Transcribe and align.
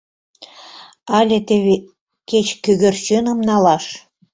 —Але 1.17 1.37
теве 1.47 1.75
кеч 2.29 2.47
кӧгӧрченым 2.63 3.39
налаш... 3.49 3.85